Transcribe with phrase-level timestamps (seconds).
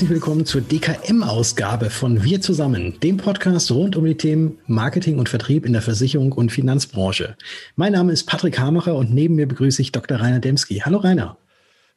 [0.00, 5.28] Herzlich willkommen zur DKM-Ausgabe von Wir zusammen, dem Podcast rund um die Themen Marketing und
[5.28, 7.36] Vertrieb in der Versicherung und Finanzbranche.
[7.76, 10.18] Mein Name ist Patrick Hamacher und neben mir begrüße ich Dr.
[10.18, 10.80] Rainer Demski.
[10.86, 11.36] Hallo Rainer.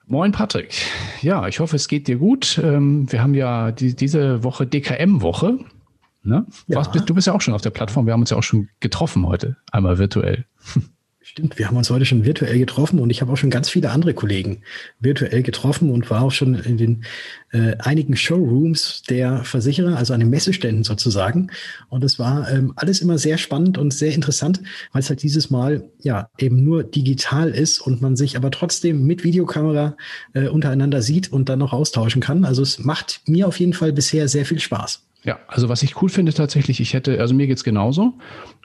[0.05, 0.73] Moin Patrick.
[1.21, 2.59] Ja, ich hoffe, es geht dir gut.
[2.61, 5.59] Ähm, wir haben ja die, diese Woche DKM-Woche.
[6.23, 6.45] Ne?
[6.67, 6.81] Ja.
[6.81, 8.05] Du bist ja auch schon auf der Plattform.
[8.05, 10.43] Wir haben uns ja auch schon getroffen heute, einmal virtuell.
[11.25, 13.91] Stimmt, wir haben uns heute schon virtuell getroffen und ich habe auch schon ganz viele
[13.91, 14.61] andere Kollegen
[14.99, 17.05] virtuell getroffen und war auch schon in den
[17.53, 21.49] äh, einigen Showrooms der Versicherer, also an den Messeständen sozusagen.
[21.87, 25.49] Und es war ähm, alles immer sehr spannend und sehr interessant, weil es halt dieses
[25.49, 29.95] Mal ja eben nur digital ist und man sich aber trotzdem mit Videokamera
[30.33, 32.43] äh, untereinander sieht und dann noch austauschen kann.
[32.43, 35.01] Also es macht mir auf jeden Fall bisher sehr viel Spaß.
[35.25, 38.13] Ja, also was ich cool finde tatsächlich, ich hätte, also mir geht's genauso.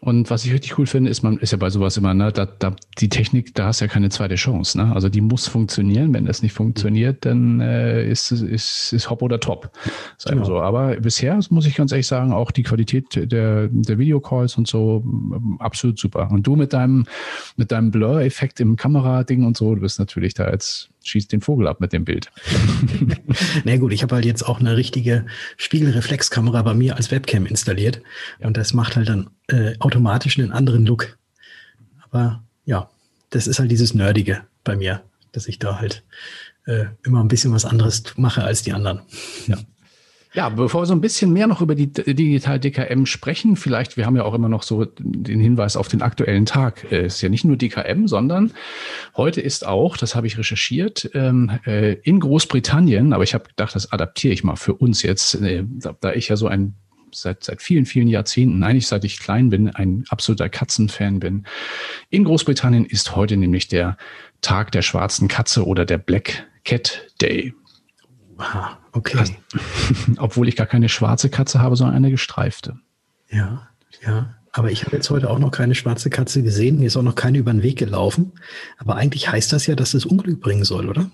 [0.01, 2.47] Und was ich richtig cool finde, ist, man ist ja bei sowas immer, ne, da,
[2.47, 4.79] da, die Technik, da hast du ja keine zweite Chance.
[4.79, 4.92] Ne?
[4.92, 6.12] Also die muss funktionieren.
[6.14, 9.70] Wenn das nicht funktioniert, dann äh, ist, ist, ist hopp oder top.
[10.17, 10.45] Ist genau.
[10.45, 10.61] so.
[10.61, 15.05] Aber bisher, muss ich ganz ehrlich sagen, auch die Qualität der, der Videocalls und so
[15.61, 16.29] absolut super.
[16.31, 17.06] Und du mit deinem,
[17.56, 21.67] mit deinem Blur-Effekt im Kamerading und so, du bist natürlich da jetzt schießt den Vogel
[21.67, 22.31] ab mit dem Bild.
[23.64, 28.03] Na gut, ich habe halt jetzt auch eine richtige Spiegelreflexkamera bei mir als Webcam installiert
[28.41, 31.19] und das macht halt dann äh, automatisch einen anderen Look.
[32.01, 32.91] Aber ja,
[33.31, 36.05] das ist halt dieses Nerdige bei mir, dass ich da halt
[36.67, 39.01] äh, immer ein bisschen was anderes mache als die anderen.
[39.47, 39.56] Ja.
[40.34, 44.04] Ja, bevor wir so ein bisschen mehr noch über die Digital DKM sprechen, vielleicht, wir
[44.04, 46.84] haben ja auch immer noch so den Hinweis auf den aktuellen Tag.
[46.92, 48.52] Es ist ja nicht nur DKM, sondern
[49.16, 53.74] heute ist auch, das habe ich recherchiert, ähm, äh, in Großbritannien, aber ich habe gedacht,
[53.74, 55.64] das adaptiere ich mal für uns jetzt, äh,
[56.00, 56.74] da ich ja so ein
[57.14, 61.46] seit, seit vielen, vielen Jahrzehnten, eigentlich seit ich klein bin, ein absoluter Katzenfan bin.
[62.11, 63.96] In Großbritannien ist heute nämlich der
[64.40, 67.55] Tag der schwarzen Katze oder der Black Cat Day.
[68.38, 69.18] Aha, okay.
[69.18, 69.34] Also,
[70.18, 72.78] obwohl ich gar keine schwarze Katze habe, sondern eine gestreifte.
[73.30, 73.68] Ja,
[74.04, 74.34] ja.
[74.52, 76.78] Aber ich habe jetzt heute auch noch keine schwarze Katze gesehen.
[76.78, 78.32] Mir ist auch noch keine über den Weg gelaufen.
[78.78, 81.10] Aber eigentlich heißt das ja, dass es Unglück bringen soll, oder?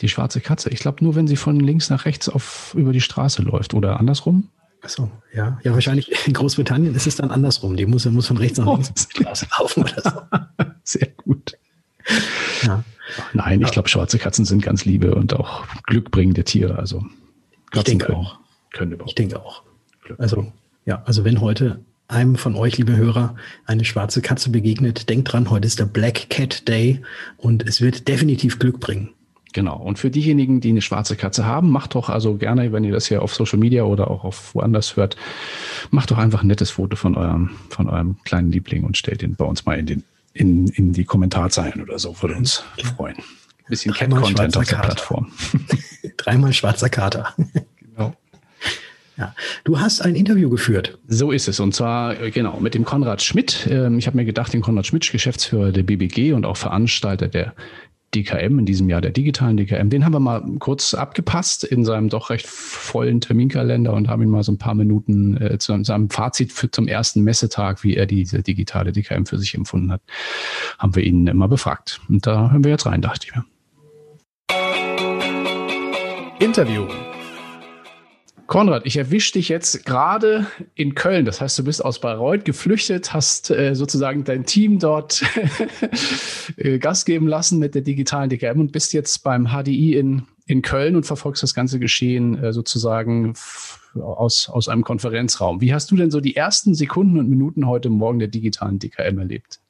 [0.00, 0.70] Die schwarze Katze.
[0.70, 3.98] Ich glaube nur, wenn sie von links nach rechts auf, über die Straße läuft oder
[3.98, 4.48] andersrum.
[4.80, 5.58] Achso, ja.
[5.64, 7.76] Ja, wahrscheinlich in Großbritannien ist es dann andersrum.
[7.76, 8.74] Die muss, muss von rechts nach oh.
[8.74, 10.64] links auf die Straße laufen oder so.
[10.84, 11.58] Sehr gut.
[12.62, 12.84] Ja.
[13.32, 16.78] Nein, ich glaube, schwarze Katzen sind ganz liebe und auch glückbringende Tiere.
[16.78, 17.00] Also
[17.70, 18.38] Katzen ich denke können, auch.
[18.72, 19.10] Können überhaupt.
[19.10, 19.62] Ich denke auch.
[20.18, 20.52] Also
[20.84, 23.36] ja, also wenn heute einem von euch, liebe Hörer,
[23.66, 27.02] eine schwarze Katze begegnet, denkt dran, heute ist der Black Cat Day
[27.36, 29.10] und es wird definitiv Glück bringen.
[29.52, 29.76] Genau.
[29.76, 33.06] Und für diejenigen, die eine schwarze Katze haben, macht doch also gerne, wenn ihr das
[33.06, 35.16] hier auf Social Media oder auch auf woanders hört,
[35.90, 39.36] macht doch einfach ein nettes Foto von eurem, von eurem kleinen Liebling und stellt ihn
[39.36, 40.04] bei uns mal in den
[40.38, 42.62] in, in die Kommentarzeilen oder so, würde uns
[42.96, 43.16] freuen.
[43.16, 43.24] Ein
[43.68, 44.86] bisschen Cat-Content auf der Kater.
[44.86, 45.32] Plattform.
[46.16, 47.34] Dreimal schwarzer Kater.
[47.80, 48.14] Genau.
[49.16, 49.34] Ja,
[49.64, 50.98] du hast ein Interview geführt.
[51.08, 51.58] So ist es.
[51.58, 53.66] Und zwar, äh, genau, mit dem Konrad Schmidt.
[53.68, 57.52] Ähm, ich habe mir gedacht, den Konrad Schmidt, Geschäftsführer der BBG und auch Veranstalter der
[58.14, 62.08] DKM, in diesem Jahr der digitalen DKM, den haben wir mal kurz abgepasst in seinem
[62.08, 66.08] doch recht vollen Terminkalender und haben ihn mal so ein paar Minuten äh, zu seinem
[66.08, 70.00] Fazit für, zum ersten Messetag, wie er diese digitale DKM für sich empfunden hat,
[70.78, 72.00] haben wir ihn mal befragt.
[72.08, 73.44] Und da hören wir jetzt rein, dachte ich mir.
[76.40, 76.86] Interview.
[78.48, 81.26] Konrad, ich erwische dich jetzt gerade in Köln.
[81.26, 85.22] Das heißt, du bist aus Bayreuth geflüchtet, hast äh, sozusagen dein Team dort
[86.56, 90.62] äh, Gas geben lassen mit der digitalen DKM und bist jetzt beim HDI in, in
[90.62, 93.34] Köln und verfolgst das ganze Geschehen äh, sozusagen
[93.94, 95.60] aus, aus einem Konferenzraum.
[95.60, 99.18] Wie hast du denn so die ersten Sekunden und Minuten heute Morgen der digitalen DKM
[99.18, 99.60] erlebt?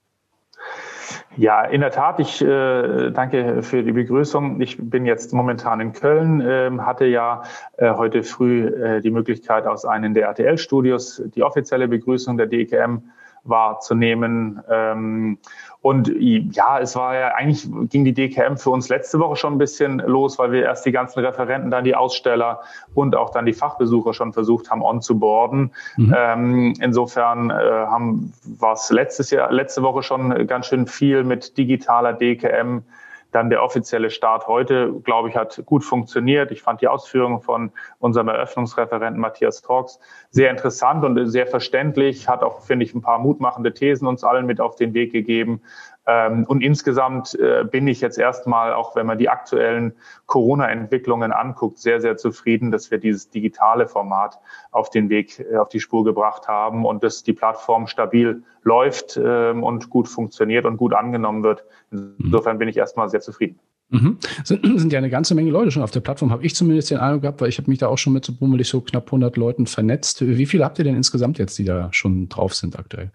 [1.37, 2.21] Ja, in der Tat.
[2.21, 4.60] Ich äh, danke für die Begrüßung.
[4.60, 7.43] Ich bin jetzt momentan in Köln, äh, hatte ja
[7.77, 13.03] äh, heute früh äh, die Möglichkeit, aus einem der RTL-Studios die offizielle Begrüßung der DKM
[13.48, 14.60] wahrzunehmen.
[14.71, 15.39] Ähm,
[15.80, 19.59] und ja, es war ja eigentlich ging die DKM für uns letzte Woche schon ein
[19.59, 22.60] bisschen los, weil wir erst die ganzen Referenten, dann die Aussteller
[22.95, 25.72] und auch dann die Fachbesucher schon versucht haben, on zu boarden.
[25.97, 26.15] Mhm.
[26.16, 31.56] Ähm, insofern äh, haben war es letztes Jahr, letzte Woche schon ganz schön viel mit
[31.56, 32.83] digitaler DKM
[33.30, 36.51] dann der offizielle Start heute, glaube ich, hat gut funktioniert.
[36.51, 39.98] Ich fand die Ausführungen von unserem Eröffnungsreferenten Matthias Torx
[40.30, 44.47] sehr interessant und sehr verständlich, hat auch, finde ich, ein paar mutmachende Thesen uns allen
[44.47, 45.63] mit auf den Weg gegeben.
[46.09, 49.93] Ähm, und insgesamt äh, bin ich jetzt erstmal, auch wenn man die aktuellen
[50.25, 54.41] Corona-Entwicklungen anguckt, sehr, sehr zufrieden, dass wir dieses digitale Format
[54.71, 59.21] auf den Weg, äh, auf die Spur gebracht haben und dass die Plattform stabil läuft
[59.22, 61.65] ähm, und gut funktioniert und gut angenommen wird.
[61.91, 63.59] Insofern bin ich erstmal sehr zufrieden.
[63.91, 64.16] Mhm.
[64.45, 66.99] Sind, sind ja eine ganze Menge Leute schon auf der Plattform, habe ich zumindest den
[66.99, 69.37] Eindruck gehabt, weil ich habe mich da auch schon mit so bummelig so knapp 100
[69.37, 70.27] Leuten vernetzt.
[70.27, 73.11] Wie viele habt ihr denn insgesamt jetzt, die da schon drauf sind aktuell?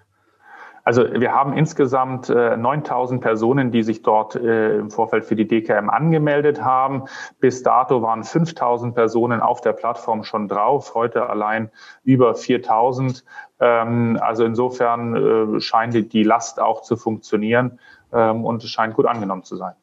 [0.84, 5.48] Also wir haben insgesamt äh, 9000 Personen, die sich dort äh, im Vorfeld für die
[5.48, 7.06] DKM angemeldet haben.
[7.40, 11.72] Bis dato waren 5000 Personen auf der Plattform schon drauf, heute allein
[12.04, 13.24] über 4000.
[13.62, 17.80] Ähm, also insofern äh, scheint die Last auch zu funktionieren
[18.12, 19.76] ähm, und es scheint gut angenommen zu sein.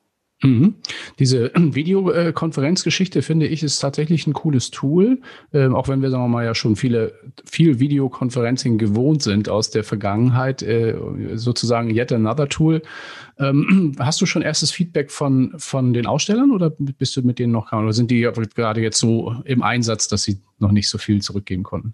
[0.42, 0.76] Mhm.
[1.18, 5.20] Diese Videokonferenzgeschichte finde ich ist tatsächlich ein cooles Tool,
[5.52, 7.12] ähm, auch wenn wir sagen wir mal ja schon viele
[7.44, 10.96] viel Videokonferencing gewohnt sind aus der Vergangenheit, äh,
[11.34, 12.82] sozusagen yet another Tool.
[13.38, 17.52] Ähm, hast du schon erstes Feedback von von den Ausstellern oder bist du mit denen
[17.52, 21.20] noch oder sind die gerade jetzt so im Einsatz, dass sie noch nicht so viel
[21.20, 21.92] zurückgeben konnten?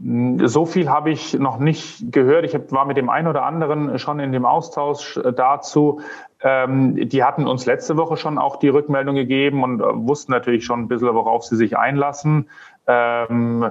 [0.00, 2.44] So viel habe ich noch nicht gehört.
[2.44, 6.00] Ich war mit dem einen oder anderen schon in dem Austausch äh, dazu.
[6.40, 10.64] Ähm, die hatten uns letzte Woche schon auch die Rückmeldung gegeben und äh, wussten natürlich
[10.64, 12.50] schon ein bisschen, worauf sie sich einlassen.
[12.88, 13.70] Ähm,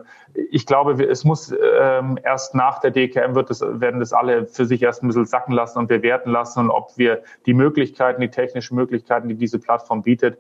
[0.50, 4.66] ich glaube, es muss ähm, erst nach der DKM wird das, werden das alle für
[4.66, 8.30] sich erst ein bisschen sacken lassen und bewerten lassen und ob wir die Möglichkeiten, die
[8.30, 10.38] technischen Möglichkeiten, die diese Plattform bietet,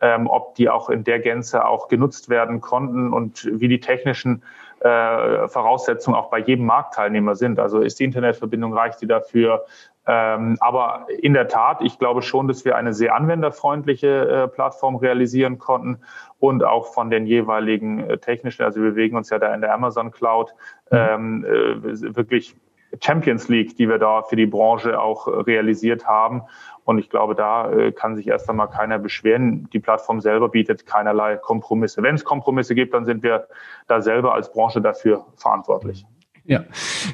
[0.00, 4.42] ob die auch in der Gänze auch genutzt werden konnten und wie die technischen
[4.84, 7.58] äh, Voraussetzungen auch bei jedem Marktteilnehmer sind.
[7.58, 9.64] Also ist die Internetverbindung, reicht die dafür?
[10.06, 14.96] Ähm, aber in der Tat, ich glaube schon, dass wir eine sehr anwenderfreundliche äh, Plattform
[14.96, 16.00] realisieren konnten
[16.38, 19.72] und auch von den jeweiligen äh, technischen, also wir bewegen uns ja da in der
[19.72, 20.54] Amazon Cloud,
[20.90, 20.98] mhm.
[20.98, 22.54] ähm, äh, wirklich
[23.02, 26.42] Champions League, die wir da für die Branche auch realisiert haben.
[26.84, 29.68] Und ich glaube, da äh, kann sich erst einmal keiner beschweren.
[29.72, 32.02] Die Plattform selber bietet keinerlei Kompromisse.
[32.02, 33.48] Wenn es Kompromisse gibt, dann sind wir
[33.86, 36.06] da selber als Branche dafür verantwortlich.
[36.46, 36.64] Ja,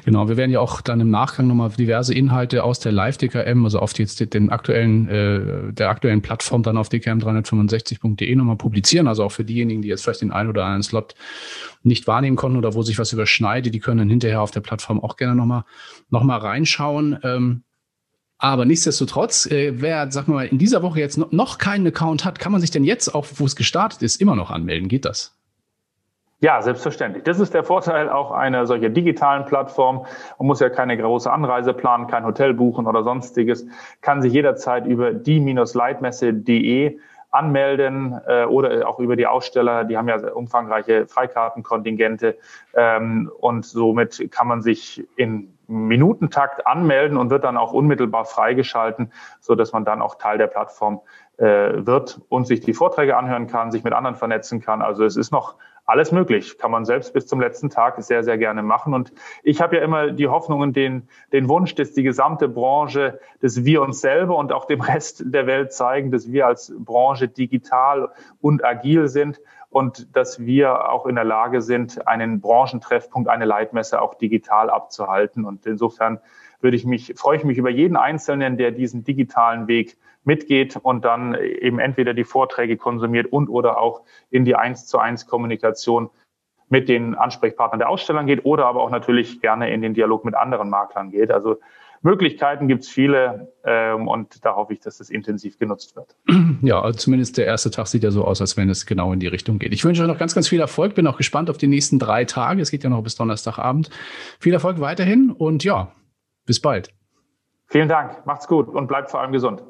[0.03, 0.27] genau.
[0.27, 3.97] Wir werden ja auch dann im Nachgang nochmal diverse Inhalte aus der Live-DKM, also auf
[3.97, 9.07] jetzt den aktuellen, äh, der aktuellen Plattform dann auf dkm365.de nochmal publizieren.
[9.07, 11.15] Also auch für diejenigen, die jetzt vielleicht den einen oder anderen Slot
[11.81, 14.99] nicht wahrnehmen konnten oder wo sich was überschneidet, die können dann hinterher auf der Plattform
[14.99, 15.63] auch gerne nochmal
[16.09, 17.17] noch mal reinschauen.
[17.23, 17.63] Ähm,
[18.37, 22.51] aber nichtsdestotrotz, äh, wer, sag mal, in dieser Woche jetzt noch keinen Account hat, kann
[22.51, 24.89] man sich denn jetzt, auch wo es gestartet ist, immer noch anmelden?
[24.89, 25.37] Geht das?
[26.43, 27.23] Ja, selbstverständlich.
[27.23, 30.07] Das ist der Vorteil auch einer solcher digitalen Plattform.
[30.39, 33.67] Man muss ja keine große Anreise planen, kein Hotel buchen oder sonstiges,
[34.01, 36.97] kann sich jederzeit über die-leitmesse.de
[37.29, 39.83] anmelden äh, oder auch über die Aussteller.
[39.83, 42.39] Die haben ja umfangreiche Freikartenkontingente
[42.73, 49.13] ähm, und somit kann man sich in Minutentakt anmelden und wird dann auch unmittelbar freigeschalten,
[49.41, 51.01] so dass man dann auch Teil der Plattform
[51.37, 54.81] äh, wird und sich die Vorträge anhören kann, sich mit anderen vernetzen kann.
[54.81, 55.55] Also es ist noch
[55.85, 56.57] alles möglich.
[56.57, 58.93] Kann man selbst bis zum letzten Tag sehr, sehr gerne machen.
[58.93, 59.11] Und
[59.43, 63.65] ich habe ja immer die Hoffnung und den, den Wunsch, dass die gesamte Branche, dass
[63.65, 68.09] wir uns selber und auch dem Rest der Welt zeigen, dass wir als Branche digital
[68.39, 74.01] und agil sind und dass wir auch in der Lage sind, einen Branchentreffpunkt, eine Leitmesse
[74.01, 75.45] auch digital abzuhalten.
[75.45, 76.19] Und insofern
[76.59, 81.03] würde ich mich, freue ich mich über jeden Einzelnen, der diesen digitalen Weg mitgeht und
[81.05, 86.09] dann eben entweder die Vorträge konsumiert und oder auch in die eins zu eins Kommunikation
[86.69, 90.35] mit den Ansprechpartnern der Ausstellern geht oder aber auch natürlich gerne in den Dialog mit
[90.35, 91.31] anderen Maklern geht.
[91.31, 91.57] Also
[92.01, 96.15] Möglichkeiten gibt es viele ähm, und da hoffe ich, dass das intensiv genutzt wird.
[96.63, 99.27] Ja, zumindest der erste Tag sieht ja so aus, als wenn es genau in die
[99.27, 99.73] Richtung geht.
[99.73, 100.93] Ich wünsche euch noch ganz, ganz viel Erfolg.
[100.93, 102.61] Bin auch gespannt auf die nächsten drei Tage.
[102.61, 103.89] Es geht ja noch bis Donnerstagabend.
[104.39, 105.91] Viel Erfolg weiterhin und ja,
[106.45, 106.93] bis bald.
[107.65, 108.25] Vielen Dank.
[108.27, 109.63] Macht's gut und bleibt vor allem gesund.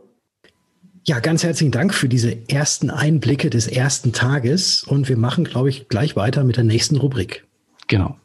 [1.03, 4.83] Ja, ganz herzlichen Dank für diese ersten Einblicke des ersten Tages.
[4.83, 7.43] Und wir machen, glaube ich, gleich weiter mit der nächsten Rubrik.
[7.87, 8.17] Genau.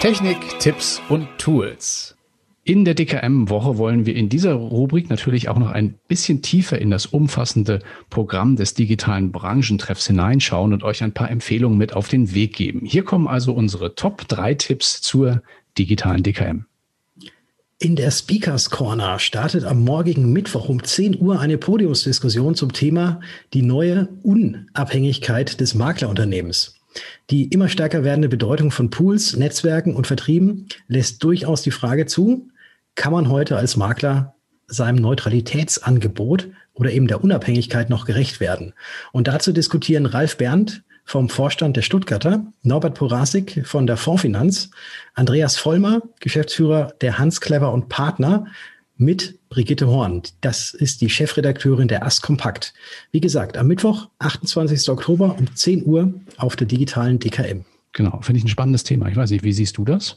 [0.00, 2.16] Technik, Tipps und Tools.
[2.64, 6.90] In der DKM-Woche wollen wir in dieser Rubrik natürlich auch noch ein bisschen tiefer in
[6.90, 7.78] das umfassende
[8.10, 12.80] Programm des digitalen Branchentreffs hineinschauen und euch ein paar Empfehlungen mit auf den Weg geben.
[12.84, 15.42] Hier kommen also unsere Top 3 Tipps zur
[15.78, 16.66] digitalen DKM.
[17.78, 23.20] In der Speakers Corner startet am morgigen Mittwoch um 10 Uhr eine Podiumsdiskussion zum Thema
[23.52, 26.80] die neue Unabhängigkeit des Maklerunternehmens.
[27.28, 32.48] Die immer stärker werdende Bedeutung von Pools, Netzwerken und Vertrieben lässt durchaus die Frage zu,
[32.94, 38.72] kann man heute als Makler seinem Neutralitätsangebot oder eben der Unabhängigkeit noch gerecht werden?
[39.12, 44.70] Und dazu diskutieren Ralf Berndt, vom Vorstand der Stuttgarter, Norbert Porasik von der Fondsfinanz,
[45.14, 48.46] Andreas Vollmer, Geschäftsführer der Hans Clever und Partner,
[48.98, 50.22] mit Brigitte Horn.
[50.40, 52.74] Das ist die Chefredakteurin der AS Kompakt.
[53.12, 54.88] Wie gesagt, am Mittwoch, 28.
[54.88, 57.64] Oktober um 10 Uhr auf der digitalen DKM.
[57.92, 59.08] Genau, finde ich ein spannendes Thema.
[59.08, 60.16] Ich weiß nicht, wie siehst du das?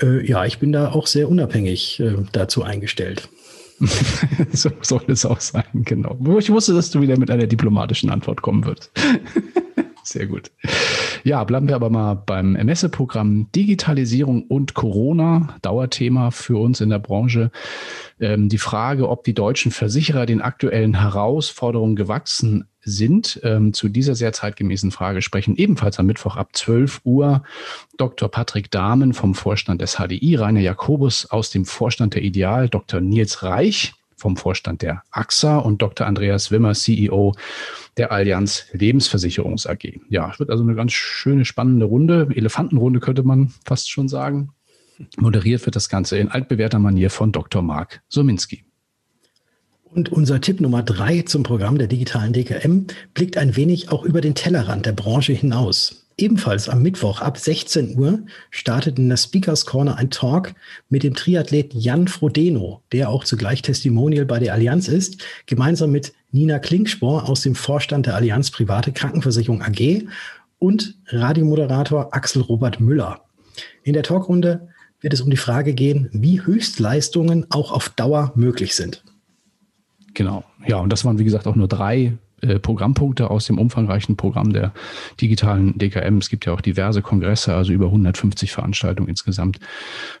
[0.00, 3.28] Äh, ja, ich bin da auch sehr unabhängig äh, dazu eingestellt.
[4.52, 6.18] so soll es auch sein, genau.
[6.38, 8.90] Ich wusste, dass du wieder mit einer diplomatischen Antwort kommen würdest.
[10.06, 10.52] Sehr gut.
[11.24, 17.00] Ja, bleiben wir aber mal beim Messeprogramm Digitalisierung und Corona, Dauerthema für uns in der
[17.00, 17.50] Branche.
[18.20, 23.40] Ähm, die Frage, ob die deutschen Versicherer den aktuellen Herausforderungen gewachsen sind.
[23.42, 27.42] Ähm, zu dieser sehr zeitgemäßen Frage sprechen ebenfalls am Mittwoch ab 12 Uhr
[27.96, 28.30] Dr.
[28.30, 33.00] Patrick Dahmen vom Vorstand des HDI, Rainer Jakobus aus dem Vorstand der Ideal, Dr.
[33.00, 36.06] Nils Reich vom Vorstand der AXA und Dr.
[36.06, 37.34] Andreas Wimmer, CEO
[37.96, 40.00] der Allianz Lebensversicherungs AG.
[40.08, 42.28] Ja, es wird also eine ganz schöne, spannende Runde.
[42.34, 44.50] Elefantenrunde könnte man fast schon sagen.
[45.18, 47.62] Moderiert wird das Ganze in altbewährter Manier von Dr.
[47.62, 48.64] Marc Sominski.
[49.84, 54.20] Und unser Tipp Nummer drei zum Programm der digitalen DKM blickt ein wenig auch über
[54.20, 56.05] den Tellerrand der Branche hinaus.
[56.18, 58.20] Ebenfalls am Mittwoch ab 16 Uhr
[58.50, 60.54] startet in der Speakers Corner ein Talk
[60.88, 66.14] mit dem Triathleten Jan Frodeno, der auch zugleich Testimonial bei der Allianz ist, gemeinsam mit
[66.32, 70.04] Nina Klingspor aus dem Vorstand der Allianz Private Krankenversicherung AG
[70.58, 73.20] und Radiomoderator Axel Robert Müller.
[73.82, 74.68] In der Talkrunde
[75.00, 79.04] wird es um die Frage gehen, wie Höchstleistungen auch auf Dauer möglich sind.
[80.14, 80.44] Genau.
[80.66, 84.52] Ja, und das waren, wie gesagt, auch nur drei äh, Programmpunkte aus dem umfangreichen Programm
[84.52, 84.72] der
[85.20, 86.18] digitalen DKM.
[86.18, 89.58] Es gibt ja auch diverse Kongresse, also über 150 Veranstaltungen insgesamt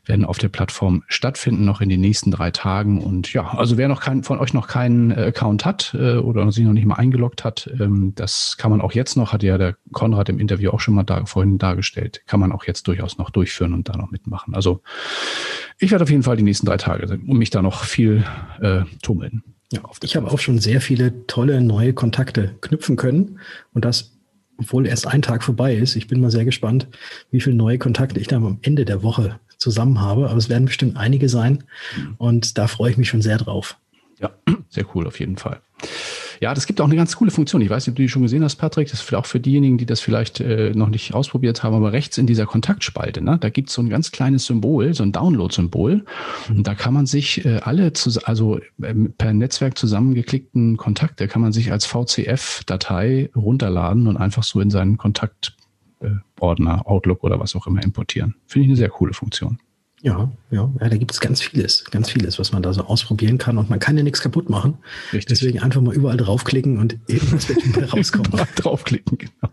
[0.06, 3.02] werden auf der Plattform stattfinden, noch in den nächsten drei Tagen.
[3.02, 6.50] Und ja, also wer noch kein, von euch noch keinen äh, Account hat äh, oder
[6.52, 9.58] sich noch nicht mal eingeloggt hat, ähm, das kann man auch jetzt noch, hat ja
[9.58, 13.18] der Konrad im Interview auch schon mal da, vorhin dargestellt, kann man auch jetzt durchaus
[13.18, 14.54] noch durchführen und da noch mitmachen.
[14.54, 14.80] Also
[15.78, 18.24] ich werde auf jeden Fall die nächsten drei Tage um mich da noch viel
[18.60, 19.42] äh, tummeln.
[19.72, 23.40] Ja, ich habe auch schon sehr viele tolle neue Kontakte knüpfen können
[23.74, 24.12] und das,
[24.58, 25.96] obwohl erst ein Tag vorbei ist.
[25.96, 26.86] Ich bin mal sehr gespannt,
[27.30, 30.28] wie viele neue Kontakte ich dann am Ende der Woche zusammen habe.
[30.28, 31.64] Aber es werden bestimmt einige sein
[31.96, 32.14] mhm.
[32.18, 33.76] und da freue ich mich schon sehr drauf.
[34.20, 34.30] Ja,
[34.68, 35.60] sehr cool auf jeden Fall.
[36.40, 37.62] Ja, das gibt auch eine ganz coole Funktion.
[37.62, 38.90] Ich weiß nicht, ob du die schon gesehen hast, Patrick.
[38.90, 42.18] Das ist auch für diejenigen, die das vielleicht äh, noch nicht ausprobiert haben, aber rechts
[42.18, 46.04] in dieser Kontaktspalte, ne, da gibt es so ein ganz kleines Symbol, so ein Download-Symbol.
[46.48, 51.42] Und da kann man sich äh, alle, zu, also äh, per Netzwerk zusammengeklickten Kontakte, kann
[51.42, 57.66] man sich als VCF-Datei runterladen und einfach so in seinen Kontaktordner, Outlook oder was auch
[57.66, 58.34] immer importieren.
[58.46, 59.58] Finde ich eine sehr coole Funktion.
[60.06, 63.38] Ja, ja, ja, da gibt es ganz vieles, ganz vieles, was man da so ausprobieren
[63.38, 64.78] kann und man kann ja nichts kaputt machen.
[65.12, 65.26] Richtig.
[65.26, 68.30] Deswegen einfach mal überall draufklicken und irgendwas wird wieder rauskommen.
[68.54, 69.52] draufklicken, genau.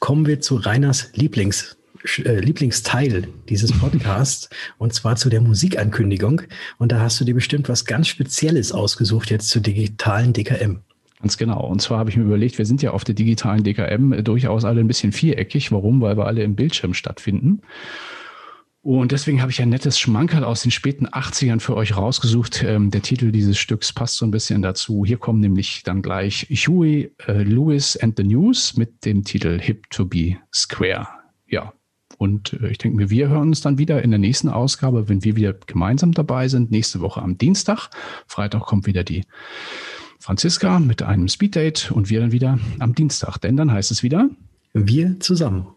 [0.00, 1.76] Kommen wir zu Reiners Lieblings,
[2.24, 6.42] äh, Lieblingsteil dieses Podcasts und zwar zu der Musikankündigung.
[6.78, 10.80] Und da hast du dir bestimmt was ganz Spezielles ausgesucht jetzt zur digitalen DKM.
[11.20, 11.64] Ganz genau.
[11.64, 14.80] Und zwar habe ich mir überlegt, wir sind ja auf der digitalen DKM durchaus alle
[14.80, 15.70] ein bisschen viereckig.
[15.70, 16.00] Warum?
[16.00, 17.62] Weil wir alle im Bildschirm stattfinden.
[18.86, 22.62] Und deswegen habe ich ein nettes Schmankerl aus den späten 80ern für euch rausgesucht.
[22.62, 25.04] Ähm, der Titel dieses Stücks passt so ein bisschen dazu.
[25.04, 29.90] Hier kommen nämlich dann gleich Huey äh, Lewis and the News mit dem Titel Hip
[29.90, 31.08] to be Square.
[31.48, 31.72] Ja,
[32.16, 35.24] und äh, ich denke mir, wir hören uns dann wieder in der nächsten Ausgabe, wenn
[35.24, 36.70] wir wieder gemeinsam dabei sind.
[36.70, 37.88] Nächste Woche am Dienstag.
[38.28, 39.24] Freitag kommt wieder die
[40.20, 43.38] Franziska mit einem Speeddate und wir dann wieder am Dienstag.
[43.38, 44.30] Denn dann heißt es wieder.
[44.74, 45.75] Wir zusammen.